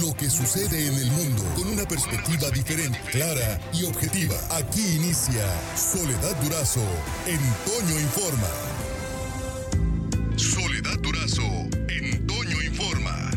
[0.00, 4.34] lo que sucede en el mundo con una perspectiva diferente, clara y objetiva.
[4.50, 5.44] Aquí inicia
[5.76, 6.84] Soledad Durazo
[7.26, 8.48] en Toño Informa.
[10.36, 11.42] Soledad Durazo
[11.88, 13.30] en Toño Informa.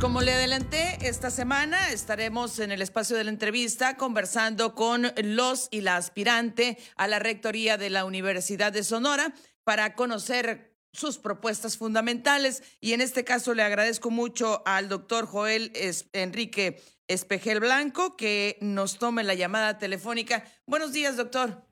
[0.00, 5.68] Como le adelanté, esta semana estaremos en el espacio de la entrevista conversando con los
[5.70, 11.76] y la aspirante a la rectoría de la Universidad de Sonora para conocer sus propuestas
[11.76, 12.76] fundamentales.
[12.80, 15.72] Y en este caso le agradezco mucho al doctor Joel
[16.12, 20.44] Enrique Espejel Blanco que nos tome la llamada telefónica.
[20.66, 21.62] Buenos días, doctor.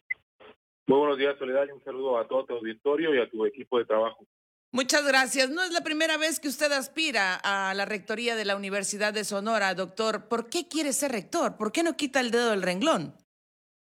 [0.86, 3.78] Muy buenos días, Soledad, y un saludo a todo tu auditorio y a tu equipo
[3.78, 4.26] de trabajo.
[4.72, 5.50] Muchas gracias.
[5.50, 9.24] No es la primera vez que usted aspira a la rectoría de la Universidad de
[9.24, 10.28] Sonora, doctor.
[10.28, 11.56] ¿Por qué quiere ser rector?
[11.56, 13.14] ¿Por qué no quita el dedo del renglón?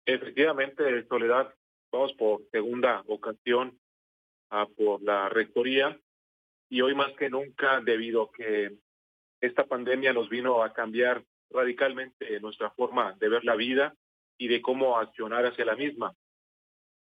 [0.06, 1.54] Efectivamente, Soledad,
[1.92, 3.78] vamos por segunda ocasión
[4.76, 6.00] por la rectoría
[6.70, 8.78] y hoy más que nunca debido a que
[9.42, 13.94] esta pandemia nos vino a cambiar radicalmente nuestra forma de ver la vida
[14.38, 16.14] y de cómo accionar hacia la misma.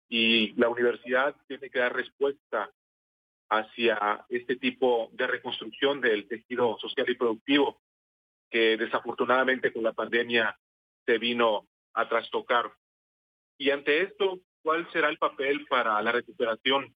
[0.08, 2.70] Y la universidad tiene que dar respuesta
[3.48, 7.80] hacia este tipo de reconstrucción del tejido social y productivo
[8.50, 10.56] que desafortunadamente con la pandemia
[11.04, 12.72] se vino a trastocar.
[13.58, 16.94] Y ante esto, ¿cuál será el papel para la recuperación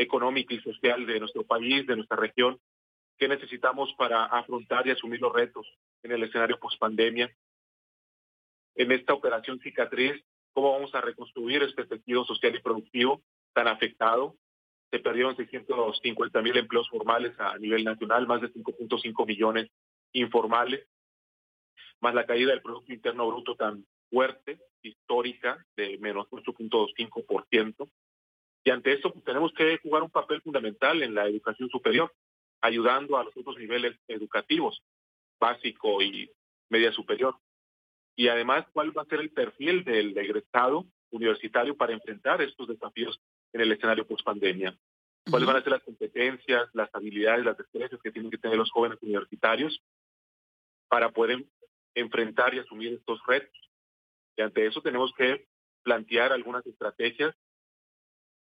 [0.00, 2.58] económica y social de nuestro país, de nuestra región,
[3.18, 5.66] qué necesitamos para afrontar y asumir los retos
[6.02, 7.30] en el escenario post-pandemia.
[8.76, 14.36] En esta operación cicatriz, cómo vamos a reconstruir este tejido social y productivo tan afectado.
[14.90, 19.70] Se perdieron 650 mil empleos formales a nivel nacional, más de 5.5 millones
[20.12, 20.88] informales,
[22.00, 27.90] más la caída del Producto Interno Bruto tan fuerte, histórica, de menos 8.5%.
[28.64, 32.12] Y ante eso pues, tenemos que jugar un papel fundamental en la educación superior,
[32.60, 34.82] ayudando a los otros niveles educativos,
[35.38, 36.30] básico y
[36.68, 37.36] media superior.
[38.16, 43.18] Y además, ¿cuál va a ser el perfil del egresado universitario para enfrentar estos desafíos
[43.52, 44.78] en el escenario post-pandemia?
[45.28, 48.70] ¿Cuáles van a ser las competencias, las habilidades, las destrezas que tienen que tener los
[48.70, 49.80] jóvenes universitarios
[50.88, 51.44] para poder
[51.94, 53.70] enfrentar y asumir estos retos?
[54.36, 55.46] Y ante eso tenemos que
[55.82, 57.34] plantear algunas estrategias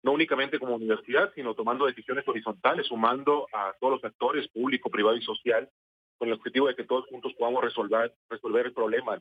[0.07, 5.17] no únicamente como universidad, sino tomando decisiones horizontales, sumando a todos los actores, público, privado
[5.17, 5.69] y social,
[6.17, 9.21] con el objetivo de que todos juntos podamos resolver, resolver el problema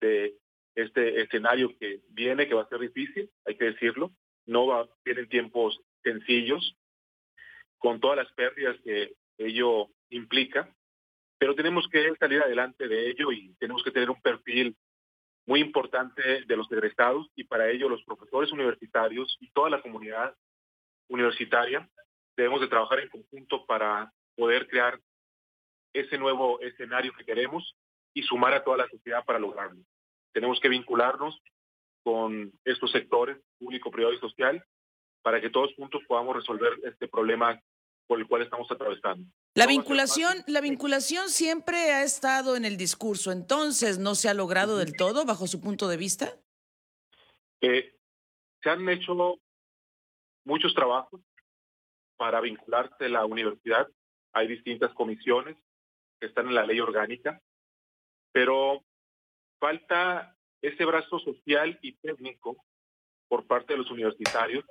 [0.00, 0.36] de
[0.76, 4.12] este escenario que viene, que va a ser difícil, hay que decirlo,
[4.46, 6.76] no va, tienen tiempos sencillos,
[7.78, 10.72] con todas las pérdidas que ello implica,
[11.36, 14.76] pero tenemos que salir adelante de ello y tenemos que tener un perfil
[15.46, 20.34] muy importante de los egresados y para ello los profesores universitarios y toda la comunidad
[21.08, 21.88] universitaria
[22.36, 24.98] debemos de trabajar en conjunto para poder crear
[25.92, 27.76] ese nuevo escenario que queremos
[28.14, 29.82] y sumar a toda la sociedad para lograrlo.
[30.32, 31.38] Tenemos que vincularnos
[32.02, 34.64] con estos sectores, público, privado y social,
[35.22, 37.60] para que todos juntos podamos resolver este problema
[38.06, 39.24] por el cual estamos atravesando.
[39.54, 44.78] La vinculación, la vinculación siempre ha estado en el discurso, entonces no se ha logrado
[44.78, 46.32] del todo bajo su punto de vista.
[47.60, 47.94] Eh,
[48.62, 49.38] se han hecho
[50.44, 51.20] muchos trabajos
[52.16, 53.86] para vincularse a la universidad.
[54.32, 55.56] Hay distintas comisiones
[56.18, 57.42] que están en la ley orgánica,
[58.32, 58.82] pero
[59.60, 62.56] falta ese brazo social y técnico
[63.28, 64.64] por parte de los universitarios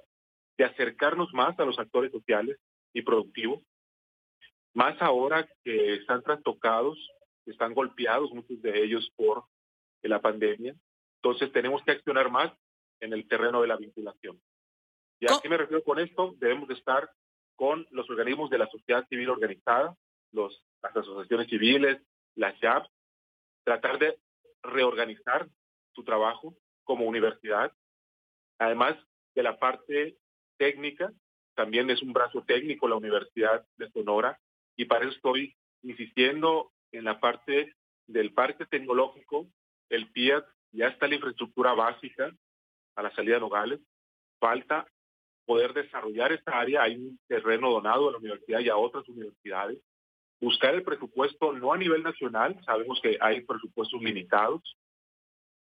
[0.57, 2.57] de acercarnos más a los actores sociales
[2.93, 3.61] y productivos,
[4.73, 6.97] más ahora que están trastocados,
[7.45, 9.45] están golpeados muchos de ellos por
[10.01, 10.75] la pandemia.
[11.21, 12.51] Entonces tenemos que accionar más
[12.99, 14.41] en el terreno de la vinculación.
[15.19, 16.33] ¿Y a qué me refiero con esto?
[16.37, 17.09] Debemos de estar
[17.55, 19.95] con los organismos de la sociedad civil organizada,
[20.31, 22.01] los, las asociaciones civiles,
[22.35, 22.89] las JAPs,
[23.63, 24.17] tratar de
[24.63, 25.47] reorganizar
[25.93, 27.71] su trabajo como universidad,
[28.57, 28.95] además
[29.35, 30.17] de la parte
[30.57, 31.11] técnica
[31.55, 34.39] también es un brazo técnico la Universidad de Sonora
[34.75, 37.75] y para eso estoy insistiendo en la parte
[38.07, 39.47] del parque tecnológico,
[39.89, 42.31] el PIAT, ya está la infraestructura básica
[42.95, 43.79] a la salida de Nogales,
[44.39, 44.87] falta
[45.45, 49.79] poder desarrollar esta área, hay un terreno donado a la universidad y a otras universidades,
[50.39, 54.61] buscar el presupuesto no a nivel nacional, sabemos que hay presupuestos limitados,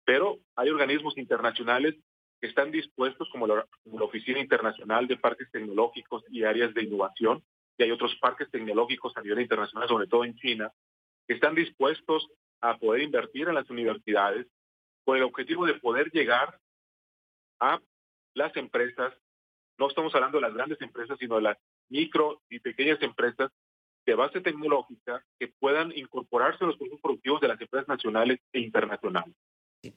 [0.05, 1.97] pero hay organismos internacionales
[2.41, 7.43] que están dispuestos, como la, Oficina Internacional de Parques Tecnológicos y Áreas de Innovación,
[7.79, 10.73] y hay otros parques tecnológicos a nivel internacional, sobre todo en China,
[11.27, 12.29] que están dispuestos
[12.61, 14.47] a poder invertir en las universidades
[15.05, 16.59] con el objetivo de poder llegar
[17.61, 17.81] a
[18.35, 19.15] las empresas,
[19.79, 21.59] no estamos hablando de las grandes empresas, sino de las
[21.89, 23.51] micro y pequeñas empresas
[24.07, 28.61] de base tecnológica que puedan incorporarse a los procesos productivos de las empresas nacionales e
[28.61, 29.35] internacionales.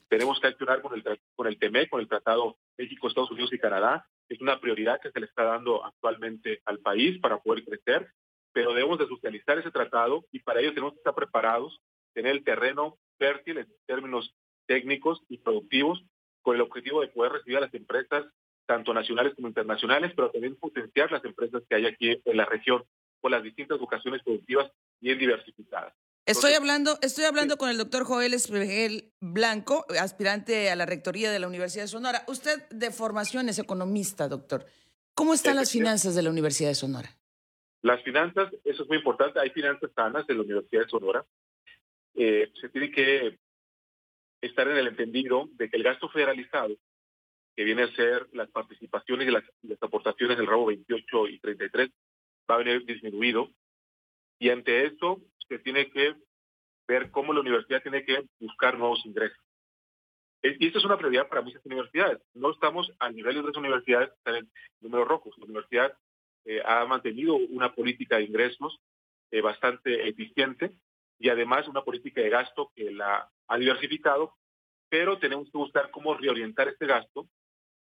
[0.08, 1.04] Tenemos que accionar con el,
[1.36, 4.08] con el TME, con el Tratado México, Estados Unidos y Canadá.
[4.30, 8.12] Es una prioridad que se le está dando actualmente al país para poder crecer,
[8.52, 11.80] pero debemos de socializar ese tratado y para ello tenemos que estar preparados,
[12.14, 14.34] tener el terreno fértil en términos
[14.66, 16.04] técnicos y productivos,
[16.42, 18.25] con el objetivo de poder recibir a las empresas,
[18.66, 22.84] tanto nacionales como internacionales, pero también potenciar las empresas que hay aquí en la región
[23.22, 25.94] con las distintas vocaciones productivas bien diversificadas.
[26.25, 31.40] Estoy hablando, estoy hablando con el doctor Joel Espregel Blanco, aspirante a la rectoría de
[31.40, 32.24] la Universidad de Sonora.
[32.30, 34.66] Usted de formación es economista, doctor.
[35.16, 37.10] ¿Cómo están las finanzas de la Universidad de Sonora?
[37.81, 39.38] Las finanzas, eso es muy importante.
[39.42, 41.25] Hay finanzas sanas en la Universidad de Sonora.
[42.16, 43.38] Eh, se tiene que
[44.40, 46.74] estar en el entendido de que el gasto federalizado,
[47.54, 51.90] que viene a ser las participaciones y las, las aportaciones del rabo 28 y 33,
[52.50, 53.50] va a venir disminuido.
[54.40, 56.16] Y ante eso se tiene que
[56.88, 59.38] ver cómo la universidad tiene que buscar nuevos ingresos.
[60.42, 62.19] Y esto es una prioridad para muchas universidades.
[62.34, 64.51] No estamos al nivel de otras universidades que están en
[64.81, 65.38] números rojos.
[65.38, 65.98] La universidad
[66.45, 68.78] eh, ha mantenido una política de ingresos
[69.31, 70.72] eh, bastante eficiente
[71.18, 74.36] y además una política de gasto que la ha diversificado,
[74.90, 77.30] pero tenemos que buscar cómo reorientar este gasto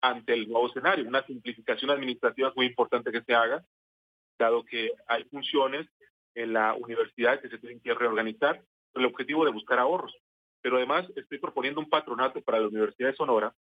[0.01, 1.05] ante el nuevo escenario.
[1.05, 3.65] Una simplificación administrativa es muy importante que se haga,
[4.39, 5.85] dado que hay funciones
[6.37, 8.63] en la universidad que se tienen que reorganizar
[8.93, 10.15] con el objetivo de buscar ahorros.
[10.61, 13.53] Pero además estoy proponiendo un patronato para la Universidad de Sonora,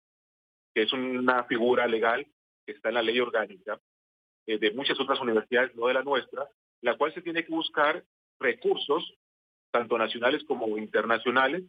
[0.73, 2.27] que es una figura legal
[2.65, 3.79] que está en la ley orgánica
[4.45, 6.49] eh, de muchas otras universidades, no de la nuestra,
[6.81, 8.03] la cual se tiene que buscar
[8.41, 9.13] recursos,
[9.71, 11.63] tanto nacionales como internacionales,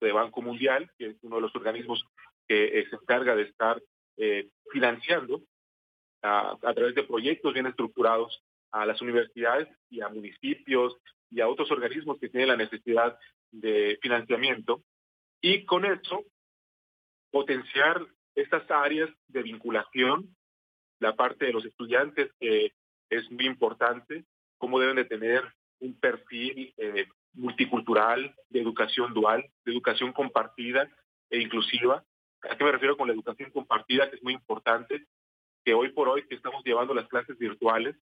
[0.00, 2.04] de Banco Mundial, que es uno de los organismos
[2.48, 3.80] que eh, se encarga de estar
[4.16, 5.40] eh, financiando
[6.22, 8.42] a, a, través de proyectos bien estructurados
[8.72, 10.96] a las universidades y a municipios
[11.30, 13.18] y a otros organismos que tienen la necesidad
[13.50, 14.82] de financiamiento
[15.40, 16.24] y con eso
[17.30, 18.00] potenciar
[18.34, 20.34] estas áreas de vinculación,
[21.00, 22.72] la parte de los estudiantes que
[23.10, 24.24] es muy importante,
[24.58, 25.42] cómo deben de tener
[25.80, 30.88] un perfil eh, multicultural, de educación dual, de educación compartida
[31.30, 32.04] e inclusiva.
[32.48, 34.08] ¿A qué me refiero con la educación compartida?
[34.08, 35.06] Que es muy importante,
[35.64, 37.96] que hoy por hoy que estamos llevando las clases virtuales,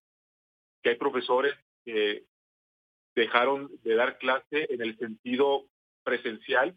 [0.81, 1.53] que hay profesores
[1.85, 2.25] que
[3.15, 5.67] dejaron de dar clase en el sentido
[6.03, 6.75] presencial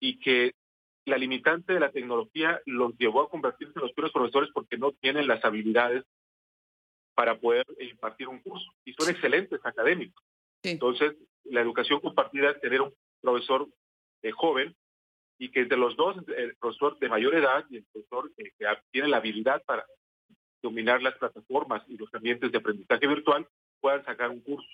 [0.00, 0.52] y que
[1.06, 4.92] la limitante de la tecnología los llevó a convertirse en los peores profesores porque no
[4.92, 6.04] tienen las habilidades
[7.14, 10.22] para poder impartir un curso y son excelentes académicos.
[10.62, 13.68] Entonces, la educación compartida es tener un profesor
[14.32, 14.74] joven
[15.38, 18.50] y que entre los dos, el profesor de mayor edad y el profesor que
[18.90, 19.86] tiene la habilidad para
[20.66, 23.46] dominar las plataformas y los ambientes de aprendizaje virtual,
[23.80, 24.68] puedan sacar un curso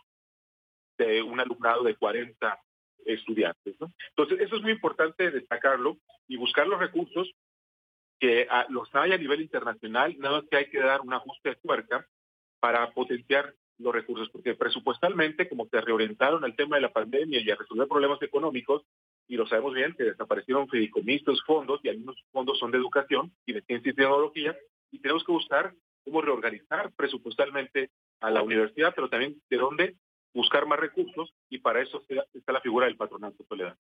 [0.98, 2.60] de un alumnado de 40
[3.04, 3.76] estudiantes.
[4.10, 5.98] Entonces, eso es muy importante destacarlo
[6.28, 7.30] y buscar los recursos
[8.18, 11.50] que ah, los hay a nivel internacional, nada más que hay que dar un ajuste
[11.50, 12.06] de tuerca
[12.60, 17.50] para potenciar los recursos, porque presupuestalmente, como se reorientaron al tema de la pandemia y
[17.50, 18.84] a resolver problemas económicos,
[19.26, 23.54] y lo sabemos bien, que desaparecieron fideicomisos, fondos, y algunos fondos son de educación y
[23.54, 24.56] de ciencia y tecnología,
[24.92, 25.74] y tenemos que buscar
[26.04, 27.90] cómo reorganizar presupuestalmente
[28.20, 29.96] a la universidad, pero también de dónde
[30.34, 33.76] buscar más recursos y para eso está la figura del patronato Soledad.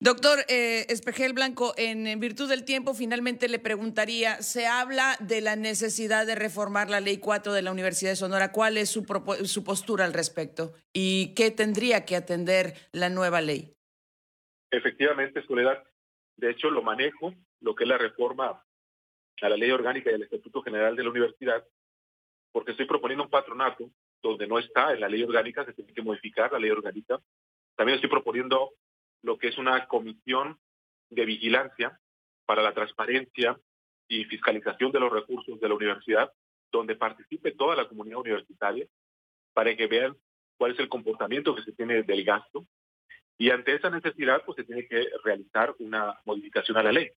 [0.00, 5.56] Doctor eh, Espejel Blanco, en, virtud del tiempo, finalmente le preguntaría, se habla de la
[5.56, 8.52] necesidad de reformar la Ley 4 de la Universidad de Sonora.
[8.52, 9.04] ¿Cuál es su,
[9.44, 10.74] su postura al respecto?
[10.92, 13.72] ¿Y qué tendría que atender la nueva ley?
[14.70, 15.82] Efectivamente, Soledad.
[16.36, 18.63] De hecho, lo manejo, lo que es la reforma
[19.40, 21.64] a la ley orgánica y al Estatuto General de la Universidad,
[22.52, 23.90] porque estoy proponiendo un patronato
[24.22, 27.20] donde no está en la ley orgánica, se tiene que modificar la ley orgánica.
[27.76, 28.72] También estoy proponiendo
[29.22, 30.58] lo que es una comisión
[31.10, 31.98] de vigilancia
[32.46, 33.58] para la transparencia
[34.08, 36.32] y fiscalización de los recursos de la universidad,
[36.70, 38.86] donde participe toda la comunidad universitaria
[39.52, 40.16] para que vean
[40.56, 42.66] cuál es el comportamiento que se tiene del gasto.
[43.38, 47.10] Y ante esa necesidad, pues se tiene que realizar una modificación a la ley.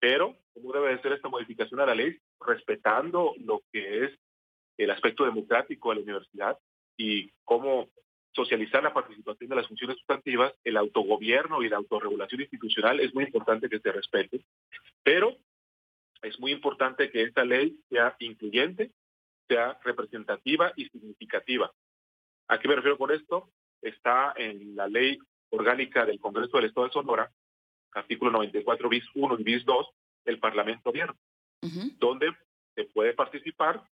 [0.00, 2.18] Pero, ¿cómo debe ser esta modificación a la ley?
[2.40, 4.18] Respetando lo que es
[4.78, 6.58] el aspecto democrático de la universidad
[6.96, 7.88] y cómo
[8.32, 13.24] socializar la participación de las funciones sustantivas, el autogobierno y la autorregulación institucional es muy
[13.24, 14.44] importante que se respete,
[15.02, 15.36] pero
[16.22, 18.92] es muy importante que esta ley sea incluyente,
[19.48, 21.72] sea representativa y significativa.
[22.48, 23.50] ¿A qué me refiero con esto?
[23.82, 25.18] Está en la ley
[25.50, 27.32] orgánica del Congreso del Estado de Sonora,
[27.92, 29.86] artículo 94 bis 1 y bis 2,
[30.26, 31.18] el Parlamento abierto,
[31.98, 32.32] donde
[32.74, 33.82] se puede participar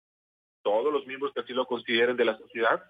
[0.62, 2.82] todos los miembros que así lo consideren de la sociedad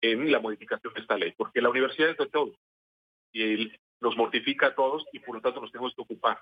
[0.00, 2.56] en la modificación de esta ley, porque la universidad es de todos
[3.32, 6.40] y nos mortifica a todos y por lo tanto nos tenemos que ocupar.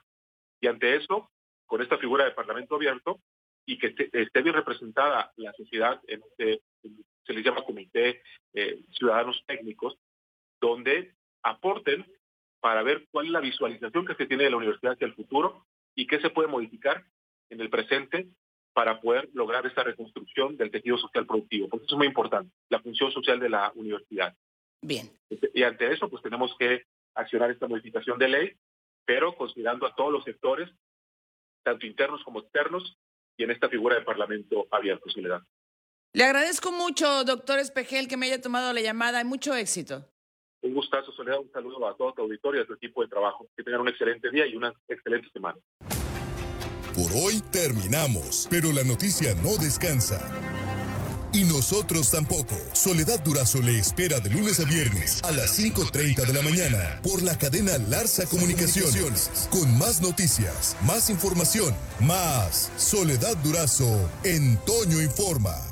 [0.60, 1.30] Y ante eso,
[1.66, 3.20] con esta figura de Parlamento abierto
[3.66, 6.62] y que esté bien representada la sociedad en este,
[7.24, 8.22] se les llama comité
[8.54, 9.96] eh, ciudadanos técnicos,
[10.60, 12.06] donde aporten
[12.60, 15.66] para ver cuál es la visualización que se tiene de la universidad hacia el futuro
[15.94, 17.04] y qué se puede modificar
[17.50, 18.28] en el presente
[18.72, 22.80] para poder lograr esta reconstrucción del tejido social productivo, porque eso es muy importante, la
[22.80, 24.36] función social de la universidad.
[24.82, 25.10] Bien.
[25.54, 28.52] Y ante eso, pues tenemos que accionar esta modificación de ley,
[29.04, 30.70] pero considerando a todos los sectores,
[31.64, 32.96] tanto internos como externos,
[33.36, 35.42] y en esta figura de Parlamento abierto, Soledad.
[36.12, 39.20] Le agradezco mucho, doctor Espejel, que me haya tomado la llamada.
[39.20, 40.06] y Mucho éxito.
[40.70, 41.40] Un gustazo, Soledad.
[41.40, 43.48] Un saludo a todo tu auditorio y a tu equipo de trabajo.
[43.56, 45.58] Que tengan un excelente día y una excelente semana.
[46.94, 50.20] Por hoy terminamos, pero la noticia no descansa.
[51.32, 52.54] Y nosotros tampoco.
[52.72, 57.20] Soledad Durazo le espera de lunes a viernes a las 5.30 de la mañana por
[57.20, 59.48] la cadena Larsa Comunicaciones.
[59.50, 64.56] Con más noticias, más información, más Soledad Durazo en
[65.02, 65.69] Informa.